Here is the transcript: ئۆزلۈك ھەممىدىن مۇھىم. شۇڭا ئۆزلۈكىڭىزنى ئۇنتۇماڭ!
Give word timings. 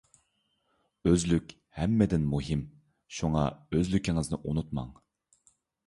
ئۆزلۈك 1.11 1.53
ھەممىدىن 1.81 2.27
مۇھىم. 2.33 2.65
شۇڭا 3.19 3.47
ئۆزلۈكىڭىزنى 3.55 4.45
ئۇنتۇماڭ! 4.45 4.95